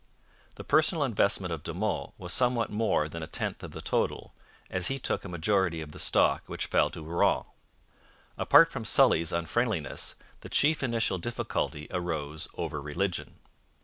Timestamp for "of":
1.53-1.61, 3.61-3.69, 5.79-5.91